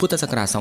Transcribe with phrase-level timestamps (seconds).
[0.00, 0.58] พุทธศักราช 2565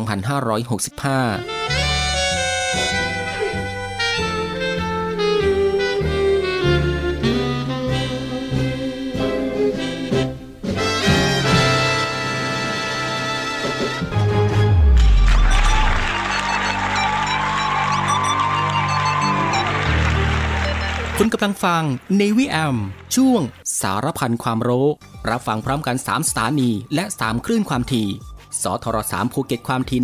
[21.19, 21.83] คุณกำลังฟัง
[22.19, 22.77] Navy AM
[23.15, 23.41] ช่วง
[23.81, 24.88] สารพันความรู้
[25.30, 28.09] รับฟังพร้อมกัน 3 สถานีและ 3 คลื่นความถี่
[28.63, 30.00] สทร3ภูเก็ตความถี่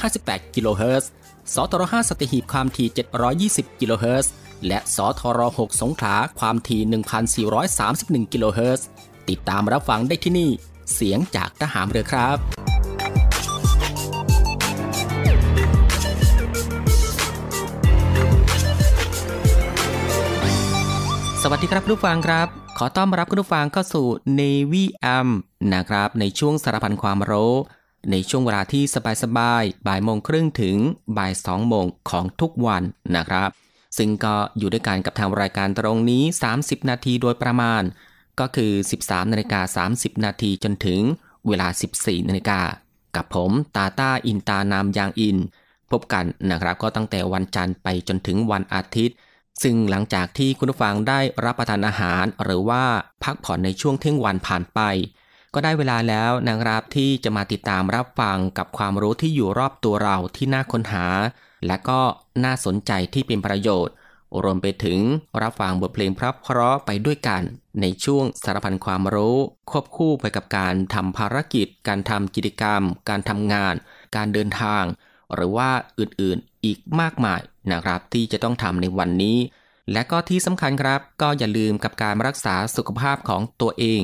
[0.00, 1.10] 1,458 กิโลเฮิรตซ์
[1.54, 2.88] สทร5สัตหีบความถี่
[3.34, 4.32] 720 กิโลเฮิรตซ์
[4.66, 8.86] และสทร6สงขลาความถี่ 1,431 กิโลเฮิรตซ์
[9.28, 10.50] ติดตามรับฟังได้ที่นี่
[10.94, 12.38] เสียงจากทหารเรือครับ
[21.42, 24.06] สวัสดีครับผู้ฟังครับ ขอต้อนรับคุณผู้ฟังเข้าสู่
[24.38, 25.28] Navy AM
[25.74, 27.54] นะครับ ในช่วงสารพันความรู้
[28.10, 28.84] ในช่วงเวลาที่
[29.22, 30.76] สบายๆบ่ายโมงครึ่งถึง
[31.18, 32.82] บ่ายสองโมงของทุกวัน
[33.16, 33.50] นะครับ
[33.98, 36.22] ซึ่งก็อยู่ด้วยกันกับทางรายการตรงนี้
[36.56, 37.82] 30 นาทีโดยประมาณ
[38.40, 38.72] ก็คือ
[39.02, 41.00] 13นาฬิกา30 นาทีจนถึง
[41.48, 41.68] เวลา
[41.98, 42.60] 14นาฬิกา
[43.16, 45.38] กับผมตาตาอินตานามยางอิน
[45.90, 49.16] พบกันนะครับก็ตั้งแต่วันจันทร์ไปจนถึงวันอาทิตย์
[49.62, 52.84] ซึ่งหลังจากที่คุณผู้ฟังได้รับประทานอาหาร หรือว่า
[53.24, 54.80] พักผ่อนในช่วงเที่ยงวันผ่านไป
[55.54, 61.06] ก็ได้เวลาแล้วนะครับที่จะมาติดตามรับฟังกับความรู้ที่อยู่รอบตัวเราที่น่าค้นหา
[61.66, 62.00] และก็
[62.44, 63.94] น่าสนใจที่เป็นประโยชน์
[64.42, 64.98] รวมไปถึง
[65.42, 67.42] รับฟังบทเพลงพระเพราะไปด้วยกัน
[67.80, 69.36] ในช่วงสารพันความรู้
[69.70, 73.74] ควบคู่ไปกับการทำภารกิจ การทำกิจกรรม การทำงาน
[74.16, 74.84] การเดินทาง
[75.34, 77.40] หรือว่าอื่นๆอีกมากมาย
[77.72, 79.38] นะครับ ที่จะต้องทำในวันนี้
[79.92, 84.02] และก็ที่สำคัญครับ ก็อย่าลืมกับการรักษาสุขภาพของตัวเอง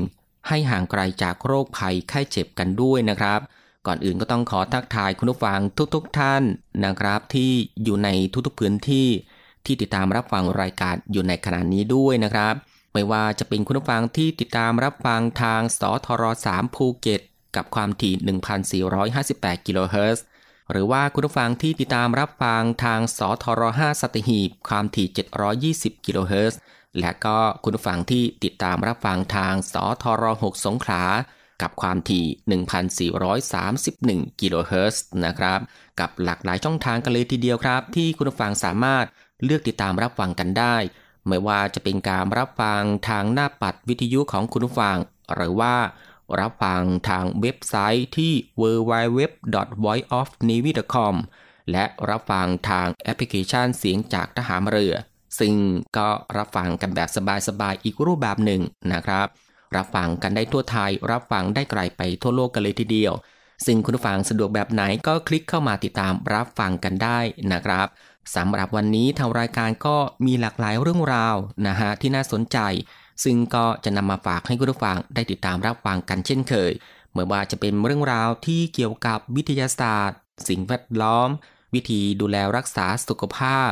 [0.48, 3.40] ให้ห่างไกลจากโรคภัยไข้เจ็บกันด้วยนะครับ
[3.86, 5.60] ก่อนอื่นก็ต้องขอทักทายคุณผู้ฟัง
[5.94, 6.42] ทุกๆทท่าน
[6.84, 7.52] นะครับ ที่
[7.84, 8.08] อยู่ใน
[8.46, 9.08] ทุกๆพื้นที่
[9.64, 12.54] ที่ติดตามรับฟังรายการอยู่ในขณะนี้ด้วยนะครับ
[12.92, 17.20] ไม่ว่าจะเป็นคุณผู้ฟังที่ติดตามรับฟังทางสทร3ภูเก็ต
[17.56, 18.14] กับความถี่
[18.90, 20.24] 1458 กิโลเฮิรตซ์
[20.70, 25.08] หรือว่าคุณผู้ฟังที่ติดตามรับฟังทางสทร5สัตหีบความถี่
[25.94, 26.60] 720 กิโลเฮิรตซ์
[27.00, 31.02] และก็คุณผู้ฟังที่ติดตามรับฟังทางสทร6สงขลา
[31.62, 32.26] กับความถี่
[33.52, 35.58] 1,431 กิโลเฮิรตซ์นะครับ
[36.00, 39.04] กับหลากหลายช่องทางกันเลยทีเดียวครับ ที่คุณผู้ฟังสามารถ
[39.44, 40.76] เลือกติดตามรับฟังกันได้
[41.28, 44.96] ไม่ว่าจะเป็นการรับฟังทางหน้าปัดวิทยุของคุณผู้ฟัง
[45.34, 45.74] หรือว่า
[46.40, 51.14] รับฟังทางเว็บไซต์ที่ www.voiceofnavy.com
[51.72, 54.94] และรับฟังทางแอปพลิเคชันเสียงจากทหารเรือ
[55.38, 55.54] ซึ่ง
[55.96, 57.08] ก็รับฟังกันแบบ
[57.48, 58.62] สบายๆอีกรูปแบบหนึ่ง
[58.92, 59.26] นะครับ
[59.76, 63.12] รับฟังกันได้ทั่วไทย รับฟังได้ไกลไปทั่วโลกกันเลยทีเดียว
[63.66, 67.18] ซึ่งคุณผู้ฟังสะดวกแบบไหนก็คลิกเข้ามาติดตามรับฟังกันได้
[67.52, 67.86] นะครับ
[68.36, 69.96] สำหรับวันนี้ทางรายการก็
[70.26, 71.36] มีหลากหลายเรื่องราว
[71.66, 72.58] นะฮะที่น่าสนใจ
[73.24, 76.72] ซึ่งก็จะนำมาฝากให้คุณผู้ฟังได้ติดตามรับฟังกันเช่นเคย
[77.12, 80.18] เมื่อว่าจะเป็นเรื่องราวที่เกี่ยวกับวิทยาศาสตร์
[80.48, 81.28] สิ่งแวดล้อม
[81.74, 83.70] วิธีดูแลรักษาสุขภาพ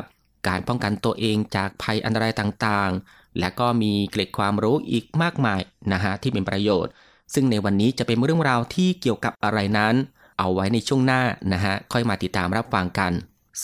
[0.48, 5.60] การป้องกันตัวเองจากภัยอันตรายต่างๆ และก็มีเกล็ดความรู้อีกมากมาย
[5.92, 6.92] นะฮะที่เป็นประโยชน์
[7.34, 9.94] ซึ่งในวันนี้จะเป็นเรื่องราวที่เกี่ยวกับอะไรนั้น
[10.38, 11.22] เอาไว้ในช่วงหน้า
[11.52, 13.12] นะฮะค่อยมาติดตามรับฟังกัน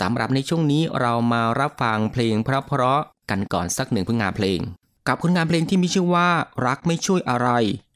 [0.00, 4.60] สำหรับในช่วงนี้เรามารับฟังเพลงเพราะๆกันก่อนสักหนึ่งผลงานเพลง
[5.08, 6.28] กับผลงานเพลงที่มีชื่อว่า
[6.66, 7.48] รักไม่ช่วยอะไร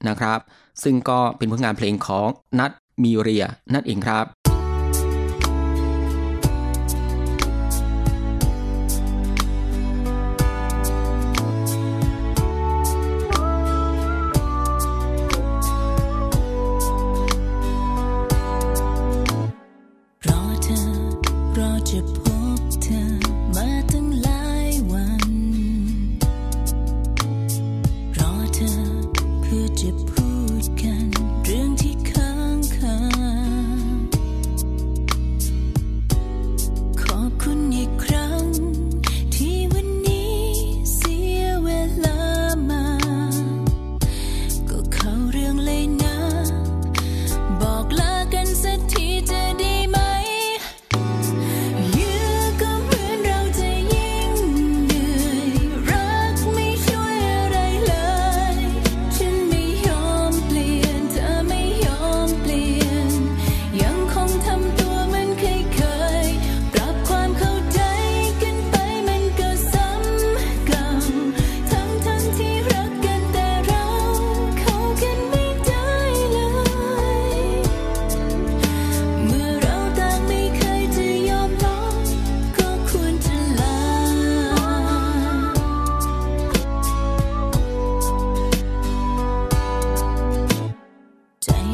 [0.08, 0.38] นะครับ
[0.82, 2.70] ซึ่งก็เป็นผลงานเพลงของนัท
[3.02, 3.44] มีเรีย
[3.74, 4.24] นั่นเองครับ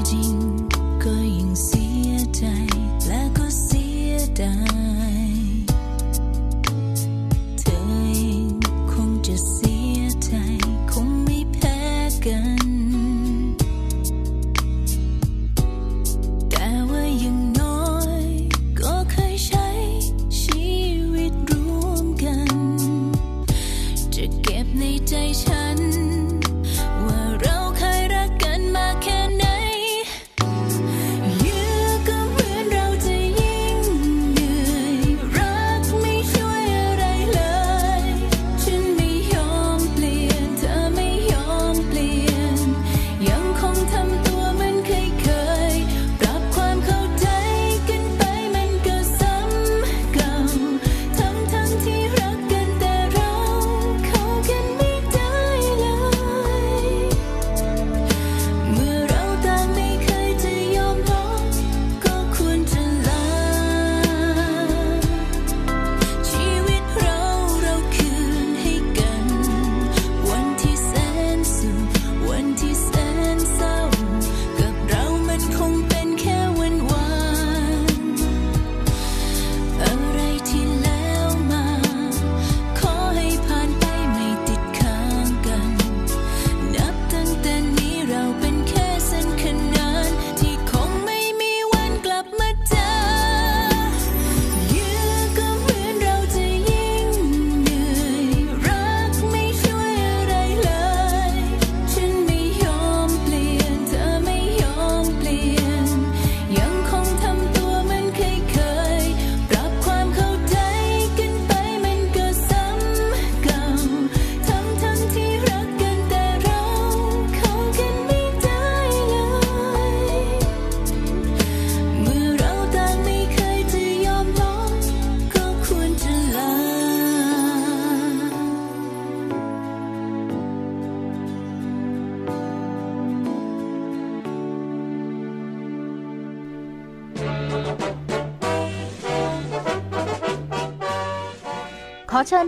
[0.03, 0.52] ข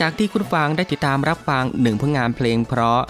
[0.00, 3.00] จากที่คุณฟังได้ติดตามรับฟังหนึ่งผลงานเพลงเพราะ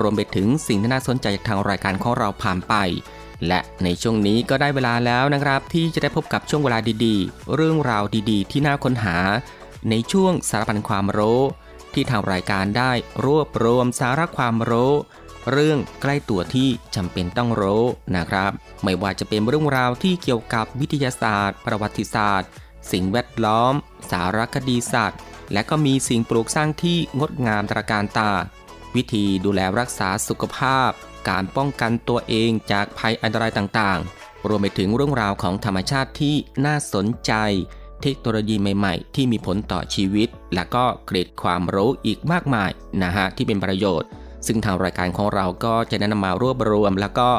[0.00, 2.74] รวมไปถึงสิ่งที่น่าสนใจจากทางรายการของเราผ่านไป
[3.46, 9.16] และในช่วงนี้ก็ได้เวลาแล้วนะครับ ที่จะได้พบกับช่วงเวลาดีๆ เรื่องราวดีๆ ที่น่าค้นหา
[9.90, 11.40] ในช่วงสารพันความรู้
[11.92, 12.92] ที่ทางรายการได้
[13.24, 14.92] รวบรวมสาระความรู้
[15.50, 17.84] เรื่องใกล้ตัวที่จำเป็นต้องรู้
[18.16, 18.50] นะครับ
[18.84, 22.48] ไม่ว่าจะเป็นเรื่องราวที่เกี่ยวกับวิทยาศาสตร์ ประวัติศาสตร์
[22.92, 23.74] สิ่งแวดล้อม
[24.10, 25.20] สารคดีสัตว์
[25.52, 28.30] และก็มีสิ่งปลูกสร้างที่งดงามตระการตา
[28.94, 30.90] วิธีดูแลรักษาสุขภาพ
[31.28, 36.34] การป้องกันตัวเองจากภัยอันตรายต่างๆ รวมไปถึงเรื่องราวของธรรมชาติที่
[36.66, 37.32] น่าสนใจ
[38.02, 42.70] เทคโนโลยีใหม่ๆ ที่มีผลต่อชีวิต และก็เกร็ดความรู้อีกมากมาย
[43.02, 44.08] นะฮะที่เป็นประโยชน์
[44.46, 47.30] ซึ่งทางรายการของเราก็จะนำมารวบรวม แล้วก็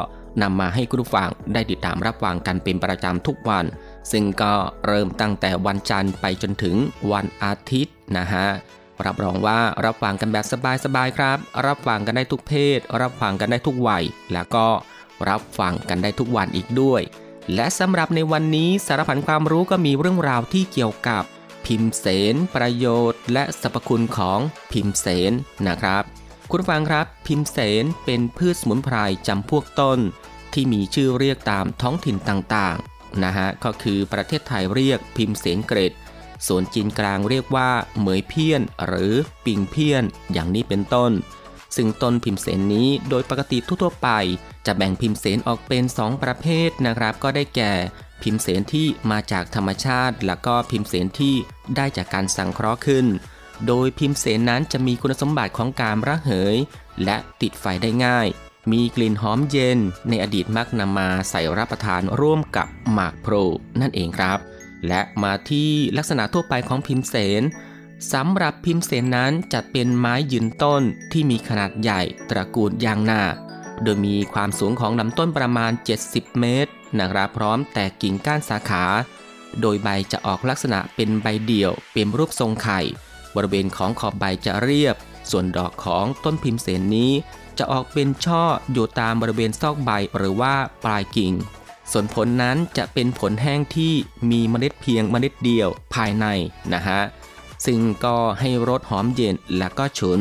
[0.42, 3.64] นำมาให้คุณผู้ฟังได้ติดตามรับฟังกันเป็นประจำทุกวัน
[4.12, 4.54] ซึ่งก็
[4.86, 6.76] เริ่มตั้งแต่วันจันทร์ไปจนถึง
[7.12, 8.46] วันอาทิตย์ นะฮะ
[9.06, 10.44] รับรองว่ารับฟังกันแบบ
[10.84, 14.66] สบายๆครับ รับฟังกันได้ทุกเพศ รับฟังกันได้ทุกวัย แล้วก็
[15.28, 17.02] รับฟังกันได้ทุกวันอีกด้วย
[17.54, 21.24] และสำหรับในวันนี้สารพันความรู้ก็มีเรื่องราวที่เกี่ยวกับ
[21.66, 24.40] พิมเสน ประโยชน์ และสรรพคุณของ
[24.72, 25.32] พิมเสน
[25.68, 26.02] นะครับ
[26.50, 28.96] คุณฟังครับ พิมเสนเป็นพืชสมุนไพร
[29.28, 29.98] จำพวกต้น
[30.52, 35.92] ที่มีชื่อเรียกตามท้องถิ่นต่างๆนะฮะก็คือประเทศไทยเรียกพิมเสนเกรด
[36.46, 39.14] ส่วนจีนกลางเรียกว่าเหมยเพี้ยน หรือ
[39.44, 41.12] ปิงเพี้ยน อย่างนี้เป็นต้น
[41.76, 44.08] ซึ่งต้นพิมเสนนี้โดยปกติทั่วไป
[44.66, 47.72] จะแบ่งพิมเสนออกเป็น 2 ประเภทนะครับ ก็ได้แก่
[48.22, 51.34] พิมเสนที่มาจากธรรมชาติ แล้วก็พิมเสนที่
[51.76, 53.06] ได้จากการสังเคราะห์ขึ้น
[53.66, 56.56] โดยพิมเสนนั้นจะมีคุณสมบัติของการระเหย
[57.04, 58.26] และติดไฟได้ง่าย
[58.72, 59.78] มีกลิ่นหอมเย็น
[60.08, 63.34] ในอดีตมักนำมาใส่รับประทานร่วมกับหมากโพร
[63.80, 64.38] นั่นเองครับ
[64.88, 67.42] และมาที่ลักษณะทั่วไปของพิมเสน
[68.12, 70.82] สำหรับพิมเสนนั้นจัดเป็นไม้ยืนต้น
[71.12, 73.22] ที่มีขนาดใหญ่ตระกูลยางนา
[73.82, 75.72] โดยมีความสูงของลำต้นประมาณ
[76.06, 78.84] 70 เมตรนะครับพร้อมแต่กิ่งก้านสาขา
[79.60, 82.80] โดยใบจะออกลักษณะเป็นใบเดี่ยว เป็นรูปทรงไข่
[83.34, 84.96] บริเวณของขอบใบจะเรียบ
[85.30, 87.12] ส่วนดอกของต้นพิมเสนนี้
[87.58, 88.42] จะออกเป็นช่อ
[88.72, 90.54] อยู่ตามบริเวณซอกใบหรือว่า
[90.84, 91.32] ปลายกิ่ง
[91.92, 93.92] ส่วนผลนั้นจะเป็นผลแห้งที่
[94.30, 96.26] มีเมล็ดเพียงเมล็ดเดียวภายใน
[96.72, 97.00] นะฮะ
[97.66, 100.20] ซึ่งก็ให้รสหอมเย็นและก็ฉุน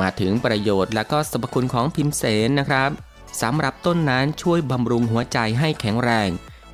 [0.00, 2.90] มาถึงประโยชน์และก็สรรพคุณของพิมเสนนะครับ
[3.42, 6.30] สำหรับต้นนั้นช่วยบำรุงหัวใจให้แข็งแรง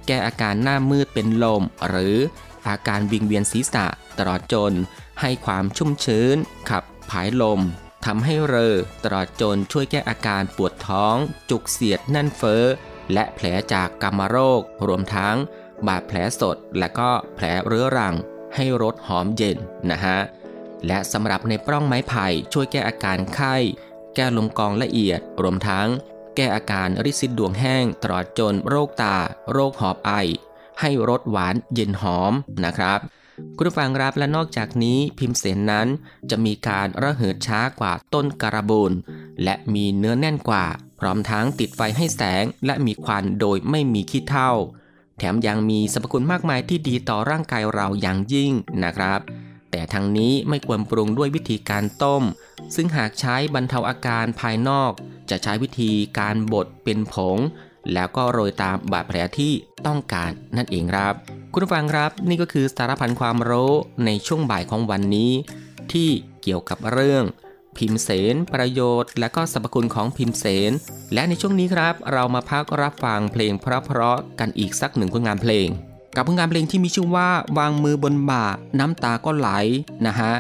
[0.07, 2.17] แก้อาการหน้ามืดเป็นลม หรือ
[2.69, 3.87] อาการวิงเวียนศีรษะ
[4.19, 4.75] ตลอดจน
[5.21, 6.37] ให้ความชุ่มชื้น
[6.69, 7.61] ขับผายลม
[8.05, 8.75] ทำให้เรอ
[9.05, 11.17] ตลอดจนช่วยแก้อาการปวดท้อง
[11.51, 12.65] จุกเสียดแน่นเฟ้อ
[13.13, 15.37] และแผลจากกรรมโรค รวมทั้ง
[15.87, 18.15] บาดแผลสด และก็แผลเรื้อรัง
[18.55, 19.57] ให้รสหอมเย็น
[19.91, 20.19] นะฮะ
[20.87, 23.57] และสำหรับในปล้องไม้ไผ่ช่วยแก้อาการไข้
[24.15, 25.89] แก้ลมกองละเอียด รวมทั้ง
[26.37, 29.17] แก้อาการริดซิดดวงแห้งตลอดจนโรคตา
[29.53, 30.13] โรคหอบไอ
[30.81, 32.33] ให้รสหวานเย็นหอม
[32.65, 32.99] นะครับ
[33.57, 35.89] คุณผู้ฟังรับและนอกจากนี้พิมเสนนั้น
[36.31, 38.93] จะมีการระเหิดช้ากว่าต้นการะบูน
[39.45, 40.67] และมีเนื้อแน่นกว่า
[41.01, 44.51] พร้อมทั้งติดไฟให้แสงและมีควันโดยไม่มีขี้เถ้า
[45.19, 48.53] แถมยังมีสรรพคุณมากมายที่ดีต่อร่างกายเราอย่างยิ่ง
[48.85, 49.21] นะครับ
[49.71, 52.23] แต่ทั้งนี้ไม่ควรปรุงด้วยวิธีการต้ม
[52.75, 54.93] ซึ่งหากใช้บรรเทาอาการภายนอก
[55.31, 57.39] จะใช้วิธีการบดเป็นผง
[57.93, 59.53] แล้วก็โรยตามบาดแผลที่
[59.87, 61.15] ต้องการนั่นเองครับ
[61.53, 63.73] คุณฟังครับนี่ก็คือสารพันความรู้
[64.05, 65.33] ในช่วงบ่ายของวันนี้
[65.93, 66.09] ที่
[66.43, 67.25] เกี่ยวกับเรื่อง
[67.79, 70.73] พิมเสนประโยชน์ และก็สรรพคุณของพิมเสน
[71.15, 75.69] และในช่วงนี้ครับ เรามาพักรับฟังเพลงเพราะๆกันอีกสักหนึ่งผลงานเพลง
[76.17, 78.45] กับผลงานเพลงที่มีชื่อว่าวางมือบนบ่า
[78.79, 79.49] น้ำตาก็ไหล
[80.07, 80.33] นะฮะ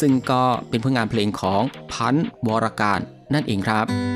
[0.00, 1.62] ซึ่งก็เป็นผลงานเพลงของ
[1.92, 3.00] พันธ์วรการ
[3.34, 4.15] นั่นเองครับ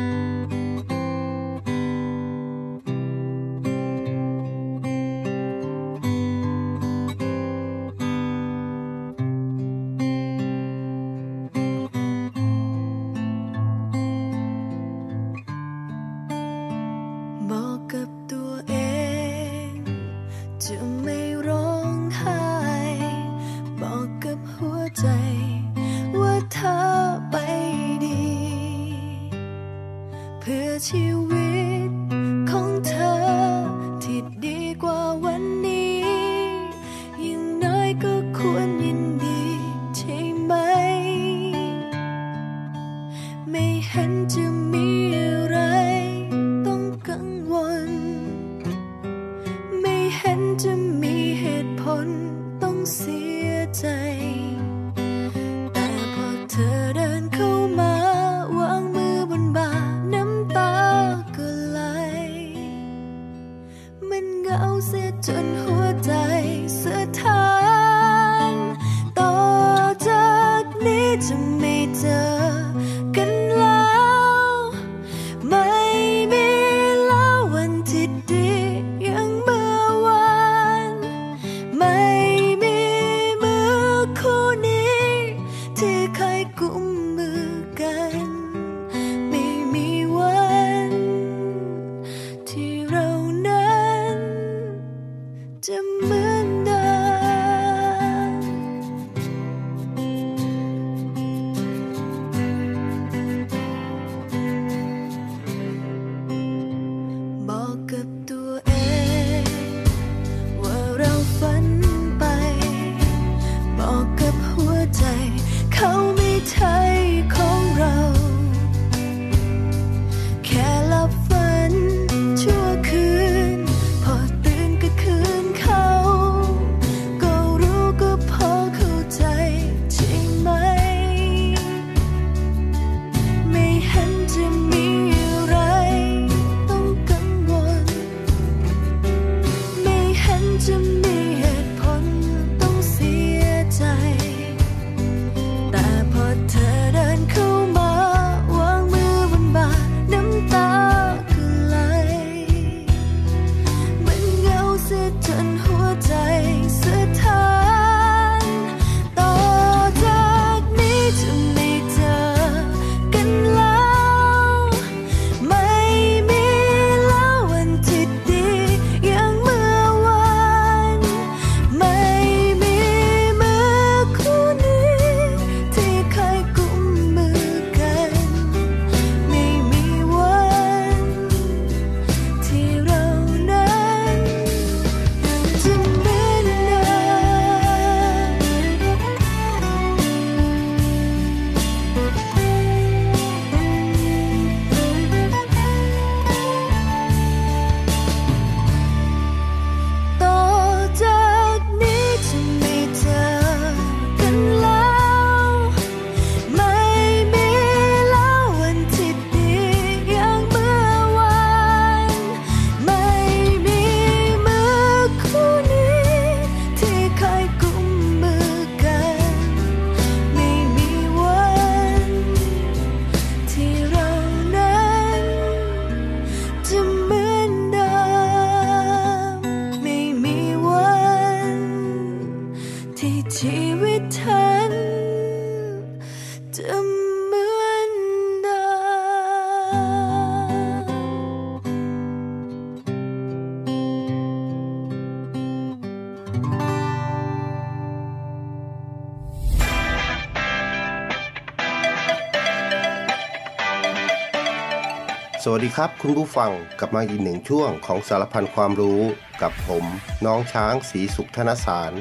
[255.52, 259.00] วัสดีครับ คุณผู้ฟังกลับมาอีกหนึ่งช่วงของสารพันความรู้
[259.43, 259.84] กับผม
[260.26, 261.93] น้องช้างสีสุขธนสาร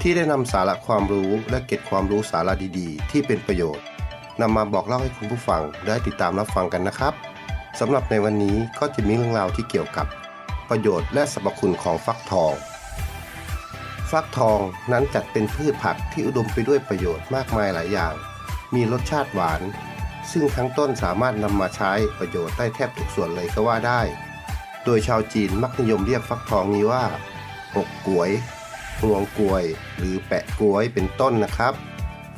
[0.00, 3.84] ที่ได้นำสาระความรู้และเก็บความรู้สาระดีๆ ที่เป็นประโยชน์
[4.40, 7.14] นำมาบอกเล่าให้คุณผู้ฟังได้ติดตามรับฟังกันนะครับ
[7.80, 10.06] สำหรับในวันนี้ก็จะมีเรื่องราวที่เกี่ยวกับ
[10.68, 12.52] ประโยชน์และสรรพคุณของฟักทอง
[14.10, 14.60] ฟักทอง
[14.92, 18.14] นั้นจัดเป็นพืชผักที่อุดมไปด้วยประโยชน์มากมายหลายอย่าง
[18.74, 19.62] มีรสชาติหวาน
[20.32, 24.00] ซึ่งทั้งต้นสามารถนำมาใช้ประโยชน์ได้แทบทุกส่วนเลยก็ว่าได้
[24.84, 27.04] โดยชาวจีนมักนิยมเรียกฟักทองนี้ว่า
[27.76, 28.30] หกกวย
[29.04, 29.64] งวงกวย
[29.96, 31.74] หรือแปะกวยเป็นต้นนะครับ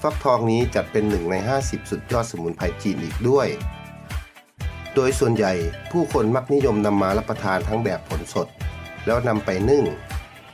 [0.02, 3.48] ฟักทองนี้จัดเป็นหนึ่งใน 50 สุดยอดสมุนไพรจีนอีกด้วย
[4.94, 5.52] โดยส่วนใหญ่
[5.92, 8.48] ผู้คนมักนิยมนำมารับประทานทั้งแบบผลสด
[9.06, 9.84] แล้วนำไปนึ่ง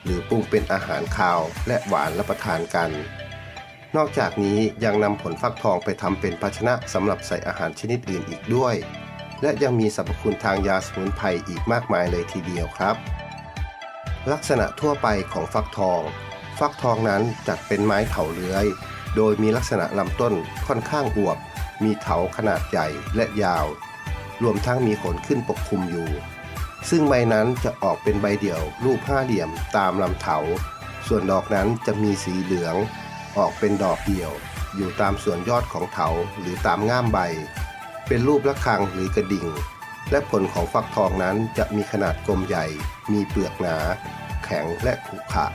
[0.05, 2.91] หรือปรุงเป็นอาหารคาวและหวานรับประทานกัน
[3.97, 8.75] นอกจากนี้ยังนำผลฟักทองไปทำเป็นภาชนะสำหรับใส่อาหารชนิดอื่นอีกด้วย
[9.43, 12.97] และยังมีสรรพคุณทางยาสมุนไพรอีกมากมายเลยทีเดียวครับ
[14.33, 16.01] ลักษณะทั่วไปของฟักทอง
[16.59, 18.67] ฟักทองนั้นจัดเป็นไม้เถาเลื้อย
[19.17, 20.35] โดยมีลักษณะลำต้น
[20.67, 21.39] ค่อนข้างอวบ
[21.85, 23.67] มีเถาขนาดใหญ่และยาว
[24.43, 26.09] รวมทั้งมีขนขึ้นปกคลุมอยู่
[26.91, 30.39] ซึ่งใบนั้นจะออกเป็นใบเดี่ยวรูปห้าเหลี่ยมตามลำเถา
[31.07, 32.77] ส่วนดอกนั้นจะมีสีเหลือง
[33.39, 34.33] ออกเป็นดอกเดี่ยว
[34.77, 37.19] อยู่ตามส่วนยอดของเถาหรือตามง่ามใบ
[38.07, 39.47] เป็นรูประฆังหรือกระดิ่ง
[40.11, 42.67] และผลของฟักทองนั้นจะมีขนาดกลมใหญ่
[43.13, 43.77] มีเปลือกหนา
[44.45, 45.47] แข็งและขรุขระ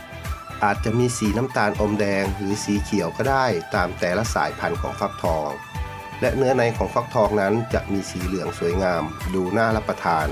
[0.64, 5.50] อาจจะมีสีน้ำตาลอมแดงหรือสีเขียวก็ได้ตามแต่ละสายพันธุ์ของฟักทอง
[6.22, 10.28] และเนื้อในของฟักทองนั้นจะมีสีเหลืองสวยงาม ดูน่ารับประทาน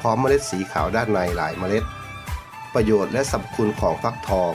[0.00, 1.84] พร้อมเมล็ดสีขาวด้านในหลายเมล็ด
[2.74, 4.52] ประโยชน์และสรรพคุณของฟักทอง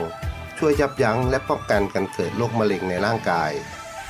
[0.58, 3.52] ช่วยยับยั้งและป้องกันการเกิดโรคมะเร็งในร่างกาย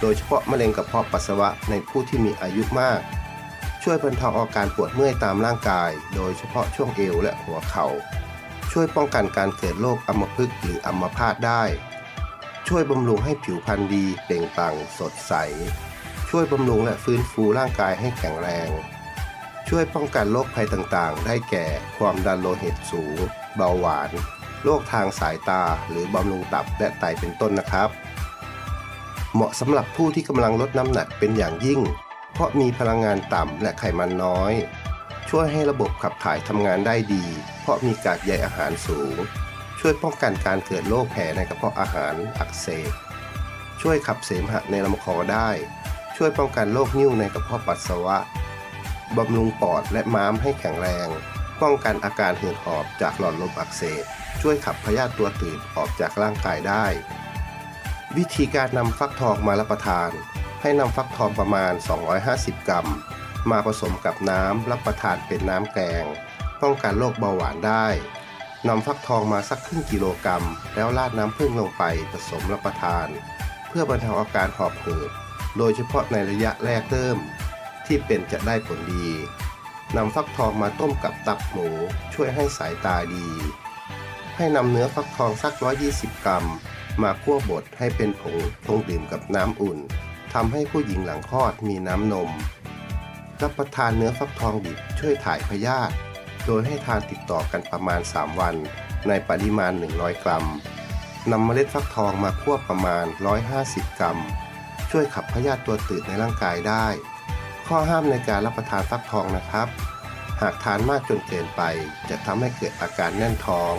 [0.02, 3.00] โดยเฉพาะมะเร็งกระเพาะปัสสาวะในผู้ที่มีอายุมาก
[3.84, 7.88] ช่วยบรรเทาอาการปวดเมื่อยตามร่างกาย โดยเฉพาะช่วงเอวและหัวเขา่า
[8.72, 11.64] ช่วยป้องกันการเกิดโรคอัมพฤกษ์หรืออัมพาตได้
[12.68, 15.34] ช่วยบำรุงให้ผิวพรรณดีเปล่งปลั่งสดใส
[16.30, 18.70] ช่วยบำรุงและฟื้นฟูร่างกายให้แข็งแรง
[19.70, 21.66] ช่วยป้องกันโรคภัยต่างๆ ได้แก่
[21.98, 23.18] ความดันโลหิตสูง
[23.56, 24.10] เบาหวาน
[24.66, 27.90] โรคทางสายตาหรือบำรุงตับและไตเป็นต้นนะครับ
[29.34, 31.82] เหมาะสำหรับผู้ที่กำลังลดน้ำหนักเป็นอย่างยิ่ง
[32.34, 34.54] เพราะมีพลังงานต่ำและไขมันน้อย
[35.30, 37.26] ช่วยให้ระบบขับถ่ายทำงานได้ดี
[37.62, 39.16] เพราะมีกากใยอาหารสูง
[39.80, 42.92] ช่วยป้องกันการเกิดโรคแผลในกระเพาะอาหารอักเสบ
[43.82, 45.50] ช่วยขับเสมหะในลำคอได้
[46.18, 48.18] ช่วยป้องกันโรคนิ่วในกระเพาะปัสสาวะ
[49.18, 51.08] บำรุงปอดและม้ามให้แข็งแรง
[51.62, 54.06] ป้องกันอาการหืดหอบจากหลอดลมอักเสบ
[54.42, 56.86] ช่วยขับพยาธิตัวตืดออกจากร่างกายได้
[58.18, 60.10] วิธีการนำฟักทองมารับประทาน
[60.62, 61.74] ให้นำฟักทองประมาณ
[62.22, 62.88] 250 กรัม
[63.52, 66.06] มาผสมกับน้ำรับประทานเป็นน้ำแกง
[66.62, 67.88] ป้องกันโรคเบาหวานได้
[68.68, 70.46] นำฟักทองมาสักครึ่งกิโลกรัม
[70.76, 73.08] แล้วราดน้ำผึ้งลงไปผสมรับประทาน
[73.68, 75.12] เพื่อบรรเทาอาการหอบหืด
[75.58, 77.18] โดยเฉพาะในระยะแรกเริ่ม
[77.86, 79.10] ที่เป็นจะได้ผลดี
[79.98, 81.70] นำฟักทองมาต้มกับตับหมู
[82.14, 83.30] ช่วยให้สายตาดี
[84.36, 85.54] ให้นำเนื้อฟักทองสัก
[85.90, 86.46] 120 กรัม
[87.02, 89.80] มาคั่วบดให้เป็นผงชงดื่มกับน้ำอุ่น
[90.34, 92.30] ทำให้ผู้หญิงหลังคลอดมีน้ำนม
[93.42, 95.94] รับประทานเนื้อฟักทองดิบช่วยถ่ายพยาธิ
[96.46, 98.56] โดยให้ทานติดต่อกันประมาณ 3 วัน
[99.08, 100.46] ในปริมาณ 100 กรัม
[101.32, 103.06] นำเมล็ดฟักทองมาคั่วประมาณ
[103.52, 104.20] 150 กรัม
[104.92, 106.86] ช่วยขับพยาธิตัวตืดในร่างกายได้
[107.68, 109.68] ข้อห้ามในการรับประทานฟักทองนะครับ
[110.42, 111.62] หากทานมากจนเกินไป
[112.10, 113.76] จะทำให้เกิดอาการแน่นท้อง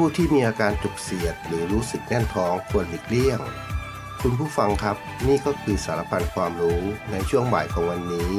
[0.00, 3.40] ผู้ที่มีอาการจุกเสียดหรือรู้สึกแน่นท้องควรหลีกเลี่ยง
[4.20, 4.96] คุณผู้ฟังครับ
[5.28, 8.32] นี่ก็คือสารพันความรู้ในช่วงบ่ายของวันนี้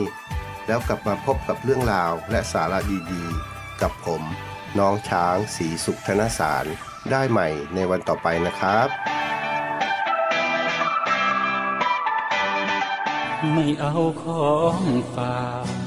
[0.68, 2.80] แล้วกลับมาพบกับเรื่องราวและสาระ
[3.14, 4.22] ดีๆ กับผม
[4.80, 6.66] น้องช้างสีสุขธนสาร
[7.12, 8.88] ได้ใหม่ในวันต่อไปนะครับ
[13.54, 14.82] ไม่เอาของ
[15.16, 15.87] ฝาก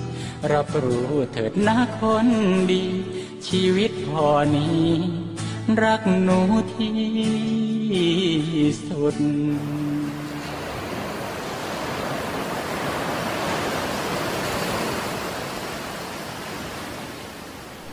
[0.51, 2.27] รับรู้เถิดนะคน
[2.71, 2.83] ดี
[3.47, 4.87] ชีวิตพอนี้
[5.83, 6.39] รักหนู
[6.73, 6.95] ที่
[8.87, 9.15] สุด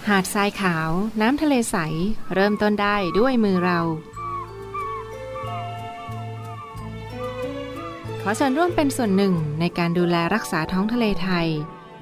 [0.09, 1.77] หาดทรายขาว น้ำทะเลใส
[2.35, 3.81] เริ่มต้นได้ด้วยมือเรา
[8.23, 11.49] ขอเชิญร่วมเป็นส่วนหนึ่งในการดูแลรักษาท้องทะเลไทย